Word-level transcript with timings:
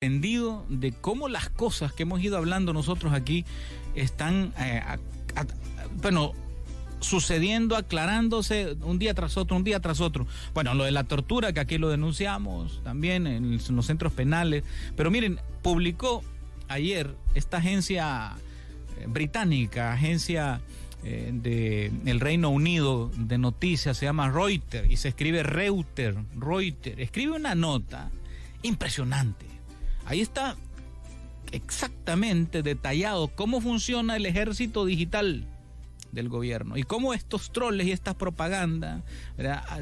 de 0.00 0.94
cómo 0.98 1.28
las 1.28 1.50
cosas 1.50 1.92
que 1.92 2.04
hemos 2.04 2.22
ido 2.22 2.38
hablando 2.38 2.72
nosotros 2.72 3.12
aquí 3.12 3.44
están, 3.94 4.54
eh, 4.58 4.82
bueno, 6.00 6.32
sucediendo, 7.00 7.76
aclarándose 7.76 8.78
un 8.80 8.98
día 8.98 9.12
tras 9.12 9.36
otro, 9.36 9.58
un 9.58 9.62
día 9.62 9.78
tras 9.80 10.00
otro. 10.00 10.26
Bueno, 10.54 10.72
lo 10.72 10.84
de 10.84 10.90
la 10.90 11.04
tortura, 11.04 11.52
que 11.52 11.60
aquí 11.60 11.76
lo 11.76 11.90
denunciamos 11.90 12.80
también 12.82 13.26
en, 13.26 13.60
los 13.76 13.84
centros 13.84 14.14
penales. 14.14 14.64
Pero 14.96 15.10
miren, 15.10 15.38
publicó 15.60 16.24
ayer 16.68 17.14
esta 17.34 17.58
agencia 17.58 18.36
eh, 18.98 19.04
británica, 19.06 19.92
agencia 19.92 20.62
eh, 21.04 21.30
del 22.02 22.20
Reino 22.20 22.48
Unido 22.48 23.10
de 23.18 23.36
noticias, 23.36 23.98
se 23.98 24.06
llama 24.06 24.30
Reuters 24.30 24.90
y 24.90 24.96
se 24.96 25.08
escribe 25.08 25.42
Reuter, 25.42 26.16
Reuters. 26.38 26.98
Escribe 27.00 27.32
una 27.32 27.54
nota 27.54 28.10
impresionante 28.62 29.59
Ahí 30.10 30.22
está 30.22 30.56
exactamente 31.52 32.64
detallado 32.64 33.28
cómo 33.28 33.60
funciona 33.60 34.16
el 34.16 34.26
ejército 34.26 34.84
digital 34.84 35.46
del 36.10 36.28
gobierno 36.28 36.76
y 36.76 36.82
cómo 36.82 37.14
estos 37.14 37.52
troles 37.52 37.86
y 37.86 37.92
estas 37.92 38.16
propagandas 38.16 39.04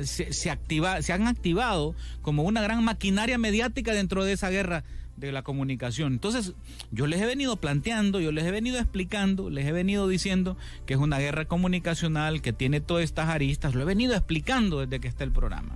se, 0.03 0.35
se, 0.35 0.59
se 1.01 1.13
han 1.15 1.27
activado 1.27 1.95
como 2.21 2.43
una 2.43 2.61
gran 2.61 2.85
maquinaria 2.85 3.39
mediática 3.39 3.95
dentro 3.95 4.23
de 4.23 4.35
esa 4.35 4.51
guerra 4.51 4.85
de 5.17 5.33
la 5.33 5.41
comunicación. 5.41 6.13
Entonces, 6.13 6.53
yo 6.91 7.07
les 7.07 7.23
he 7.23 7.27
venido 7.27 7.57
planteando, 7.57 8.21
yo 8.21 8.31
les 8.31 8.45
he 8.45 8.51
venido 8.51 8.77
explicando, 8.77 9.49
les 9.49 9.67
he 9.67 9.73
venido 9.73 10.09
diciendo 10.09 10.59
que 10.85 10.93
es 10.93 11.01
una 11.01 11.19
guerra 11.21 11.47
comunicacional 11.47 12.43
que 12.43 12.53
tiene 12.53 12.83
todas 12.83 13.05
estas 13.05 13.31
aristas, 13.31 13.75
lo 13.75 13.81
he 13.81 13.87
venido 13.87 14.13
explicando 14.13 14.81
desde 14.81 15.01
que 15.01 15.09
está 15.09 15.25
el 15.25 15.33
programa 15.33 15.75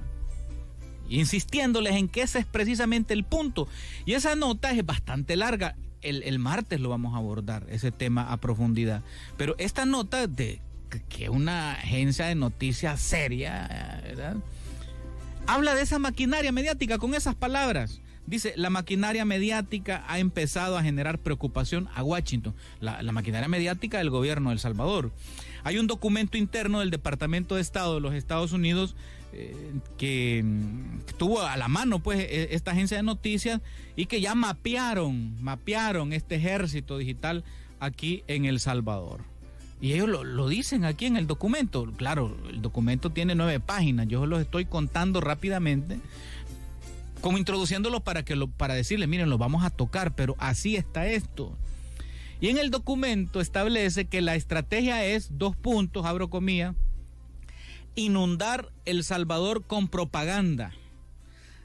insistiéndoles 1.09 1.95
en 1.95 2.09
que 2.09 2.23
ese 2.23 2.41
es 2.41 2.47
precisamente 2.47 3.15
el 3.15 3.25
punto. 3.25 3.69
Y 4.07 4.15
esa 4.15 4.35
nota 4.35 4.73
es 4.73 4.85
bastante 4.85 5.37
larga. 5.37 5.77
El, 6.01 6.39
martes 6.41 6.81
lo 6.81 6.89
vamos 6.89 7.15
a 7.15 7.19
abordar, 7.19 7.65
ese 7.71 7.93
tema 7.93 8.33
a 8.33 8.39
profundidad. 8.39 9.03
Pero 9.37 9.55
esta 9.59 9.87
nota 9.87 10.27
de 10.27 10.61
que 11.09 11.29
una 11.29 11.73
agencia 11.73 12.27
de 12.27 12.35
noticias 12.35 13.01
seria, 13.01 14.01
¿verdad? 14.03 14.37
Habla 15.47 15.75
de 15.75 15.83
esa 15.83 15.99
maquinaria 15.99 16.53
mediática 16.53 16.99
con 16.99 17.15
esas 17.15 17.35
palabras. 17.35 18.01
Dice, 18.27 18.55
la 18.57 18.71
maquinaria 18.71 19.25
mediática 19.25 20.05
ha 20.07 20.21
empezado 20.21 20.79
a 20.79 20.83
generar 20.83 21.19
preocupación 21.19 21.89
a 21.95 22.05
Washington, 22.05 22.55
la, 22.81 23.03
maquinaria 23.13 23.49
mediática 23.49 23.99
del 23.99 24.11
gobierno 24.11 24.51
de 24.51 24.55
El 24.55 24.61
Salvador. 24.61 25.13
Hay 25.65 25.79
un 25.79 25.89
documento 25.89 26.37
interno 26.37 26.81
del 26.81 26.91
Departamento 26.91 27.57
de 27.57 27.63
Estado 27.63 27.95
de 27.95 28.01
los 28.01 28.15
Estados 28.15 28.53
Unidos 28.53 28.95
eh, 29.33 29.73
que, 29.97 30.45
tuvo 31.19 31.41
a 31.41 31.57
la 31.57 31.69
mano 31.69 32.01
pues 32.01 32.21
e, 32.21 32.55
esta 32.55 32.73
agencia 32.73 32.97
de 32.97 33.03
noticias 33.03 33.61
y 33.97 34.07
que 34.07 34.21
ya 34.21 34.35
mapearon, 34.35 35.43
mapearon 35.43 36.13
este 36.13 36.37
ejército 36.37 36.99
digital 36.99 37.45
aquí 37.81 38.25
en 38.27 38.45
El 38.45 38.61
Salvador. 38.61 39.21
Y 39.81 39.95
ellos 39.95 40.09
lo, 40.09 40.49
dicen 40.49 40.85
aquí 40.85 41.07
en 41.07 41.17
el 41.17 41.27
documento. 41.27 41.91
Claro, 41.97 42.37
el 42.49 42.63
documento 42.63 43.11
tiene 43.11 43.35
nueve 43.35 43.59
páginas. 43.59 44.07
Yo 44.07 44.27
los 44.27 44.41
estoy 44.41 44.65
contando 44.65 45.21
rápidamente 45.21 45.99
como 47.21 47.39
introduciéndolo 47.39 48.01
para 48.01 48.25
que 48.25 48.37
para 48.57 48.75
decirle, 48.75 49.07
miren, 49.07 49.31
lo 49.31 49.39
vamos 49.39 49.65
a 49.65 49.71
tocar, 49.71 50.15
pero 50.15 50.37
así 50.39 50.77
está 50.77 51.07
esto. 51.07 51.57
Y 52.41 52.49
en 52.49 52.59
el 52.59 52.71
documento 52.71 53.41
establece 53.41 54.07
que 54.07 54.21
la 54.21 54.35
estrategia 54.35 55.05
es 55.05 55.39
dos 55.39 55.57
puntos, 55.57 56.05
abro 56.05 56.29
comillas, 56.29 56.75
inundar 57.95 58.71
El 58.85 59.05
Salvador 59.05 59.65
con 59.67 59.89
propaganda, 59.89 60.73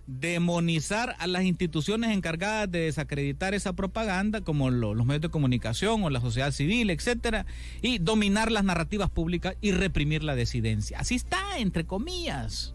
demonizar 0.07 1.15
a 1.19 1.27
las 1.27 1.43
instituciones 1.43 2.15
encargadas 2.15 2.71
de 2.71 2.79
desacreditar 2.79 3.53
esa 3.53 3.73
propaganda, 3.73 4.41
como 4.41 4.69
los 4.69 5.05
medios 5.05 5.21
de 5.21 5.29
comunicación 5.29 6.03
o 6.03 6.09
la 6.09 6.21
sociedad 6.21 6.51
civil, 6.51 6.89
etcétera, 6.89 7.45
y 7.81 7.97
dominar 7.99 8.51
las 8.51 8.63
narrativas 8.63 9.09
públicas 9.09 9.55
y 9.61 9.71
reprimir 9.71 10.23
la 10.23 10.35
desidencia. 10.35 10.99
Así 10.99 11.15
está, 11.15 11.57
entre 11.57 11.85
comillas. 11.85 12.73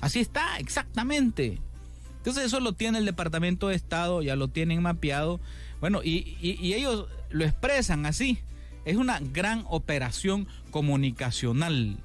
Así 0.00 0.20
está, 0.20 0.58
exactamente. 0.58 1.60
Entonces 2.26 2.46
eso 2.46 2.58
lo 2.58 2.72
tiene 2.72 2.98
el 2.98 3.04
Departamento 3.04 3.68
de 3.68 3.76
Estado, 3.76 4.20
ya 4.20 4.34
lo 4.34 4.48
tienen 4.48 4.82
mapeado. 4.82 5.40
Bueno, 5.80 6.00
y, 6.02 6.36
ellos 6.74 7.06
lo 7.30 7.44
expresan 7.44 8.04
así. 8.04 8.40
Es 8.84 8.96
una 8.96 9.20
gran 9.20 9.64
operación 9.68 10.48
comunicacional. 10.72 11.98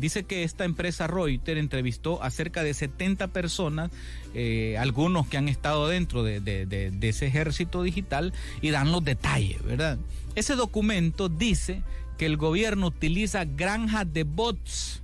Dice 0.00 0.24
que 0.24 0.44
esta 0.44 0.64
empresa 0.64 1.06
Reuters 1.06 1.60
entrevistó 1.60 2.22
a 2.22 2.30
cerca 2.30 2.62
de 2.62 2.72
70 2.72 3.28
personas, 3.28 3.90
eh, 4.34 4.78
algunos 4.78 5.26
que 5.26 5.36
han 5.36 5.48
estado 5.48 5.88
dentro 5.88 6.22
de, 6.22 6.38
ese 7.02 7.26
ejército 7.26 7.82
digital, 7.82 8.32
y 8.62 8.70
dan 8.70 8.92
los 8.92 9.04
detalles, 9.04 9.62
¿verdad? 9.62 9.98
Ese 10.34 10.56
documento 10.56 11.28
dice 11.28 11.82
que 12.16 12.24
el 12.24 12.38
gobierno 12.38 12.86
utiliza 12.86 13.44
granjas 13.44 14.10
de 14.10 14.24
bots 14.24 15.02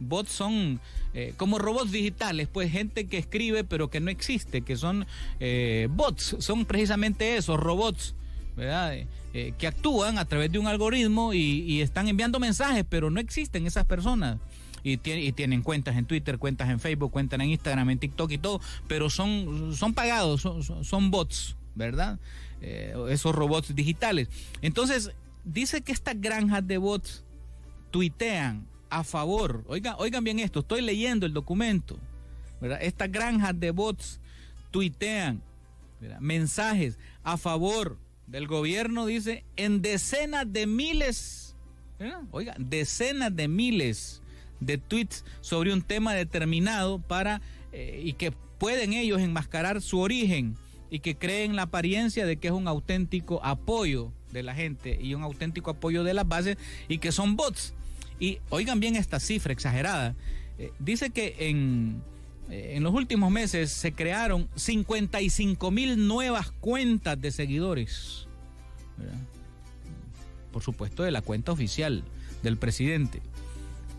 bots 0.00 0.32
son 0.32 0.80
eh, 1.14 1.34
como 1.36 1.58
robots 1.58 1.92
digitales, 1.92 2.48
pues 2.52 2.72
gente 2.72 3.06
que 3.06 3.18
escribe 3.18 3.64
pero 3.64 3.90
que 3.90 4.00
no 4.00 4.10
existe, 4.10 4.62
que 4.62 4.76
son 4.76 5.06
eh, 5.40 5.88
bots, 5.90 6.36
son 6.40 6.64
precisamente 6.64 7.36
esos 7.36 7.60
robots. 7.60 8.14
¿Verdad? 8.56 8.94
Eh, 9.34 9.54
que 9.58 9.66
actúan 9.66 10.18
a 10.18 10.24
través 10.24 10.52
de 10.52 10.58
un 10.58 10.66
algoritmo 10.66 11.32
y, 11.32 11.80
están 11.80 12.08
enviando 12.08 12.38
mensajes, 12.38 12.84
pero 12.88 13.10
no 13.10 13.20
existen 13.20 13.66
esas 13.66 13.84
personas. 13.84 14.38
Y, 14.84 14.96
tienen 14.96 15.62
cuentas 15.62 15.96
en 15.96 16.06
Twitter, 16.06 16.38
cuentas 16.38 16.68
en 16.68 16.80
Facebook, 16.80 17.12
cuentas 17.12 17.40
en 17.40 17.50
Instagram, 17.50 17.90
en 17.90 17.98
TikTok 17.98 18.30
y 18.32 18.38
todo, 18.38 18.60
pero 18.88 19.10
son, 19.10 19.74
son 19.76 19.94
pagados, 19.94 20.40
son, 20.40 20.62
son 20.62 21.10
bots, 21.10 21.56
¿verdad? 21.74 22.18
esos 22.60 23.34
robots 23.34 23.74
digitales. 23.74 24.28
Entonces, 24.60 25.10
dice 25.44 25.82
que 25.82 25.90
estas 25.90 26.20
granjas 26.20 26.64
de 26.64 26.78
bots 26.78 27.24
tuitean 27.90 28.68
a 28.88 29.02
favor, 29.04 29.64
oigan, 29.66 29.96
oigan 29.98 30.22
bien 30.22 30.38
esto, 30.38 30.60
estoy 30.60 30.80
leyendo 30.80 31.26
el 31.26 31.32
documento, 31.32 31.98
¿verdad? 32.60 32.78
Estas 32.82 33.10
granjas 33.10 33.58
de 33.58 33.70
bots 33.72 34.20
tuitean 34.70 35.42
mensajes 36.20 36.98
a 37.22 37.36
favor 37.36 37.98
del 38.26 38.46
gobierno, 38.46 39.06
dice, 39.06 39.44
en 39.56 39.82
decenas 39.82 40.50
de 40.52 40.66
miles, 40.66 41.56
oigan, 42.30 42.70
decenas 42.70 43.34
de 43.34 43.48
miles 43.48 44.22
de 44.60 44.78
tweets 44.78 45.24
sobre 45.40 45.72
un 45.72 45.82
tema 45.82 46.14
determinado 46.14 47.00
para 47.00 47.40
eh, 47.72 48.00
y 48.04 48.14
que 48.14 48.32
pueden 48.58 48.92
ellos 48.92 49.20
enmascarar 49.20 49.82
su 49.82 49.98
origen 49.98 50.56
y 50.90 51.00
que 51.00 51.16
creen 51.16 51.56
la 51.56 51.62
apariencia 51.62 52.26
de 52.26 52.36
que 52.36 52.48
es 52.48 52.52
un 52.52 52.68
auténtico 52.68 53.40
apoyo 53.44 54.12
de 54.30 54.42
la 54.42 54.54
gente 54.54 54.98
y 55.00 55.14
un 55.14 55.22
auténtico 55.22 55.70
apoyo 55.70 56.04
de 56.04 56.14
las 56.14 56.28
bases 56.28 56.58
y 56.88 56.98
que 56.98 57.12
son 57.12 57.36
bots. 57.36 57.74
Y 58.20 58.38
oigan 58.50 58.78
bien 58.78 58.96
esta 58.96 59.18
cifra 59.18 59.52
exagerada. 59.52 60.14
Eh, 60.58 60.70
dice 60.78 61.10
que 61.10 61.34
en, 61.38 62.02
eh, 62.02 62.11
en 62.82 62.84
los 62.84 62.94
últimos 62.94 63.30
meses 63.30 63.70
se 63.70 63.92
crearon 63.92 64.48
55 64.56 65.70
mil 65.70 66.08
nuevas 66.08 66.50
cuentas 66.50 67.20
de 67.20 67.30
seguidores. 67.30 68.26
Por 70.50 70.64
supuesto, 70.64 71.04
de 71.04 71.12
la 71.12 71.22
cuenta 71.22 71.52
oficial 71.52 72.02
del 72.42 72.56
presidente. 72.56 73.22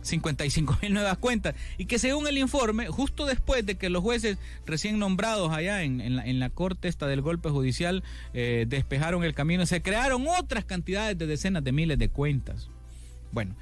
55 0.02 0.80
mil 0.82 0.94
nuevas 0.94 1.18
cuentas. 1.18 1.56
Y 1.78 1.86
que 1.86 1.98
según 1.98 2.28
el 2.28 2.38
informe, 2.38 2.88
justo 2.88 3.26
después 3.26 3.66
de 3.66 3.76
que 3.76 3.90
los 3.90 4.04
jueces 4.04 4.38
recién 4.66 5.00
nombrados 5.00 5.54
allá 5.54 5.84
en, 5.84 6.40
la, 6.40 6.50
corte 6.50 6.90
esta 6.90 7.08
del 7.08 7.22
golpe 7.22 7.50
judicial 7.50 8.04
eh, 8.34 8.66
despejaron 8.68 9.24
el 9.24 9.34
camino, 9.34 9.66
se 9.66 9.82
crearon 9.82 10.26
otras 10.28 10.66
cantidades 10.66 11.18
de 11.18 11.26
decenas 11.26 11.64
de 11.64 11.72
miles 11.72 11.98
de 11.98 12.10
cuentas. 12.10 12.68
Bueno, 13.32 13.56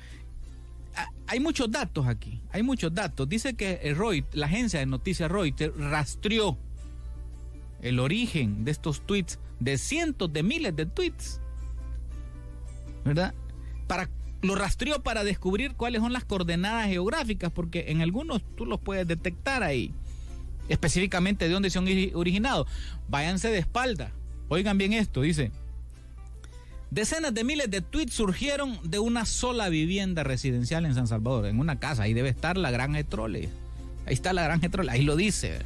hay 1.32 1.40
muchos 1.40 1.72
datos 1.72 2.08
aquí, 2.08 2.42
hay 2.52 2.62
muchos 2.62 2.94
datos. 2.94 3.30
Dice 3.30 3.54
que 3.54 3.78
Reuters, 3.94 4.36
la 4.36 4.48
agencia 4.48 4.82
de 4.82 4.86
noticias 4.86 5.32
Reuters 5.32 5.74
rastreó 5.78 6.58
el 7.82 8.02
origen 8.02 8.66
de 8.66 8.72
estos 8.72 9.08
tweets, 9.08 9.40
de 9.62 9.78
cientos 9.78 10.34
de 10.34 10.44
miles 10.44 10.76
de 10.76 10.86
tweets, 10.88 11.40
¿verdad? 13.06 13.34
Para, 13.88 14.10
lo 14.42 14.56
rastreó 14.56 15.04
para 15.04 15.24
descubrir 15.24 15.76
cuáles 15.76 16.02
son 16.02 16.12
las 16.12 16.26
coordenadas 16.26 16.88
geográficas, 16.88 17.50
porque 17.50 17.86
en 17.88 18.02
algunos 18.02 18.44
tú 18.58 18.66
los 18.66 18.82
puedes 18.82 19.08
detectar 19.08 19.64
ahí, 19.64 19.94
específicamente 20.68 21.46
de 21.48 21.54
dónde 21.54 21.70
se 21.70 21.80
han 21.80 21.88
originado. 22.14 22.68
Váyanse 23.08 23.48
de 23.48 23.60
espalda. 23.60 24.12
Oigan 24.50 24.78
bien 24.78 24.92
esto, 24.92 25.22
dice. 25.22 25.54
Decenas 26.92 27.34
de 27.34 27.46
miles 27.46 27.72
de 27.72 27.80
tweets 27.80 28.14
surgieron 28.14 28.78
de 28.84 29.00
una 29.00 29.26
sola 29.26 29.70
vivienda 29.70 30.26
residencial 30.26 30.86
en 30.86 30.94
San 30.94 31.08
Salvador, 31.08 31.46
en 31.46 31.58
una 31.58 31.80
casa. 31.80 32.04
Ahí 32.04 32.14
debe 32.14 32.28
estar 32.28 32.58
la 32.58 32.70
granja 32.70 32.98
de 32.98 33.06
troles. 33.06 33.48
Ahí 34.06 34.14
está 34.14 34.34
la 34.34 34.44
granja 34.44 34.64
de 34.64 34.70
troles, 34.72 34.94
ahí 34.94 35.04
lo 35.04 35.16
dice. 35.16 35.60